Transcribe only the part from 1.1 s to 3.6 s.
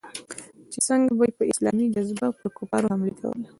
به يې په اسلامي جذبه پر کفارو حملې کولې.